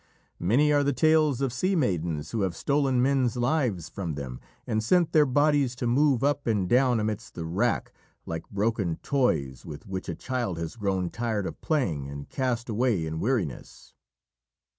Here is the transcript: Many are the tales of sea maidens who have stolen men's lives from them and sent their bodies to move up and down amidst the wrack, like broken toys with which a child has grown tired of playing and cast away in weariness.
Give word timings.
Many 0.39 0.73
are 0.73 0.83
the 0.83 0.93
tales 0.93 1.41
of 1.41 1.53
sea 1.53 1.75
maidens 1.75 2.31
who 2.31 2.41
have 2.41 2.55
stolen 2.55 3.03
men's 3.03 3.37
lives 3.37 3.87
from 3.87 4.15
them 4.15 4.39
and 4.65 4.83
sent 4.83 5.11
their 5.11 5.27
bodies 5.27 5.75
to 5.75 5.85
move 5.85 6.23
up 6.23 6.47
and 6.47 6.67
down 6.67 6.99
amidst 6.99 7.35
the 7.35 7.45
wrack, 7.45 7.93
like 8.25 8.49
broken 8.49 8.95
toys 9.03 9.63
with 9.63 9.85
which 9.85 10.09
a 10.09 10.15
child 10.15 10.57
has 10.57 10.75
grown 10.75 11.11
tired 11.11 11.45
of 11.45 11.61
playing 11.61 12.09
and 12.09 12.29
cast 12.29 12.67
away 12.67 13.05
in 13.05 13.19
weariness. 13.19 13.93